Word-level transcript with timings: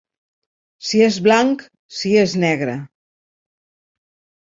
Si 0.91 1.01
és 1.09 1.19
blanc, 1.27 1.67
si 1.99 2.17
és 2.25 2.37
negre. 2.47 2.77